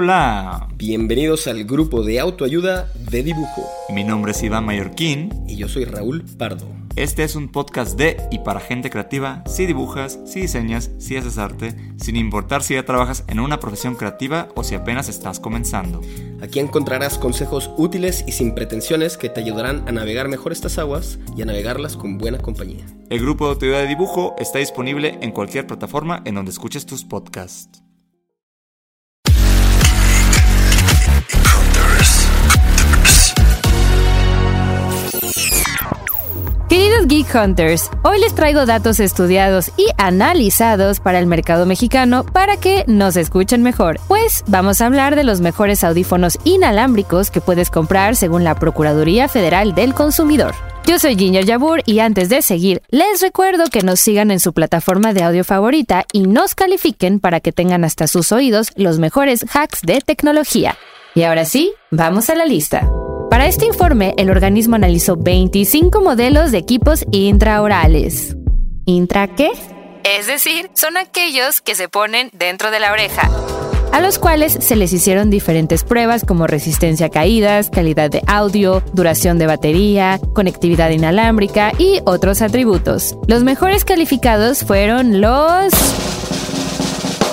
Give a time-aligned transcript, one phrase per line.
[0.00, 0.68] Hola.
[0.76, 3.68] Bienvenidos al grupo de autoayuda de dibujo.
[3.92, 5.44] Mi nombre es Iván Mallorquín.
[5.48, 6.68] Y yo soy Raúl Pardo.
[6.94, 11.36] Este es un podcast de y para gente creativa, si dibujas, si diseñas, si haces
[11.36, 16.00] arte, sin importar si ya trabajas en una profesión creativa o si apenas estás comenzando.
[16.40, 21.18] Aquí encontrarás consejos útiles y sin pretensiones que te ayudarán a navegar mejor estas aguas
[21.36, 22.86] y a navegarlas con buena compañía.
[23.10, 27.02] El grupo de autoayuda de dibujo está disponible en cualquier plataforma en donde escuches tus
[27.02, 27.82] podcasts.
[37.34, 43.16] Hunters, hoy les traigo datos estudiados y analizados para el mercado mexicano para que nos
[43.16, 43.98] escuchen mejor.
[44.08, 49.28] Pues vamos a hablar de los mejores audífonos inalámbricos que puedes comprar según la Procuraduría
[49.28, 50.54] Federal del Consumidor.
[50.86, 54.52] Yo soy Ginger Yabur y antes de seguir, les recuerdo que nos sigan en su
[54.52, 59.44] plataforma de audio favorita y nos califiquen para que tengan hasta sus oídos los mejores
[59.54, 60.76] hacks de tecnología.
[61.14, 62.88] Y ahora sí, vamos a la lista.
[63.30, 68.34] Para este informe, el organismo analizó 25 modelos de equipos intraorales.
[68.86, 69.50] ¿Intra qué?
[70.02, 73.30] Es decir, son aquellos que se ponen dentro de la oreja,
[73.92, 78.82] a los cuales se les hicieron diferentes pruebas como resistencia a caídas, calidad de audio,
[78.94, 83.18] duración de batería, conectividad inalámbrica y otros atributos.
[83.26, 85.74] Los mejores calificados fueron los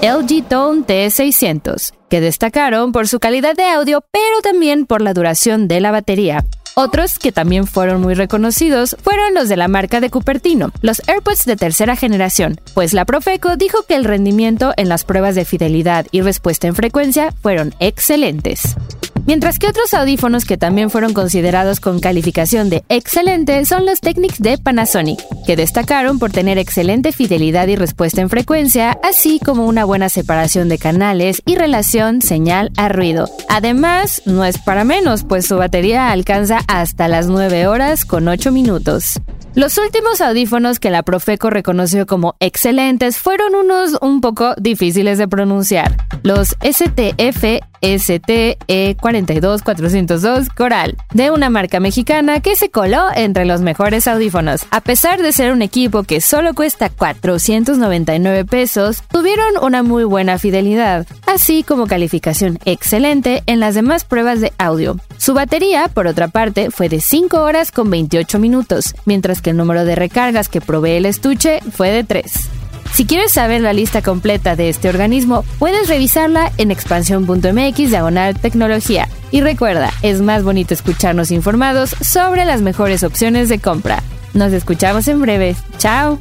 [0.00, 5.66] LG Tone T600, que destacaron por su calidad de audio, pero también por la duración
[5.66, 6.44] de la batería.
[6.76, 11.46] Otros que también fueron muy reconocidos fueron los de la marca de Cupertino, los AirPods
[11.46, 16.06] de tercera generación, pues la Profeco dijo que el rendimiento en las pruebas de fidelidad
[16.12, 18.76] y respuesta en frecuencia fueron excelentes.
[19.28, 24.40] Mientras que otros audífonos que también fueron considerados con calificación de excelente son los Technics
[24.40, 29.84] de Panasonic, que destacaron por tener excelente fidelidad y respuesta en frecuencia, así como una
[29.84, 33.28] buena separación de canales y relación señal a ruido.
[33.50, 38.50] Además, no es para menos, pues su batería alcanza hasta las 9 horas con 8
[38.50, 39.20] minutos.
[39.54, 45.28] Los últimos audífonos que la Profeco reconoció como excelentes fueron unos un poco difíciles de
[45.28, 54.06] pronunciar, los STF STE42402 Coral, de una marca mexicana que se coló entre los mejores
[54.06, 54.66] audífonos.
[54.70, 60.38] A pesar de ser un equipo que solo cuesta 499 pesos, tuvieron una muy buena
[60.38, 64.96] fidelidad, así como calificación excelente en las demás pruebas de audio.
[65.16, 69.56] Su batería, por otra parte, fue de 5 horas con 28 minutos, mientras que el
[69.56, 72.57] número de recargas que provee el estuche fue de 3.
[72.98, 79.08] Si quieres saber la lista completa de este organismo, puedes revisarla en expansión.mx diagonal tecnología.
[79.30, 84.02] Y recuerda, es más bonito escucharnos informados sobre las mejores opciones de compra.
[84.34, 85.54] Nos escuchamos en breve.
[85.78, 86.18] ¡Chao!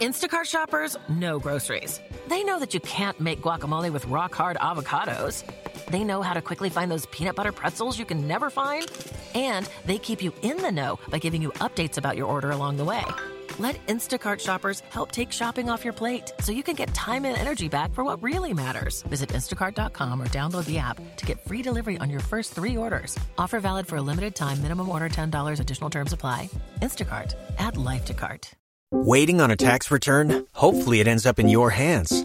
[0.00, 2.00] Instacart shoppers know groceries.
[2.30, 5.44] They know that you can't make guacamole with rock hard avocados.
[5.90, 8.90] They know how to quickly find those peanut butter pretzels you can never find.
[9.34, 12.76] And they keep you in the know by giving you updates about your order along
[12.76, 13.04] the way.
[13.58, 17.36] Let Instacart shoppers help take shopping off your plate so you can get time and
[17.36, 19.02] energy back for what really matters.
[19.02, 23.18] Visit instacart.com or download the app to get free delivery on your first three orders.
[23.38, 26.50] Offer valid for a limited time, minimum order $10, additional terms apply.
[26.82, 28.50] Instacart, add life to cart.
[28.92, 30.46] Waiting on a tax return?
[30.52, 32.24] Hopefully, it ends up in your hands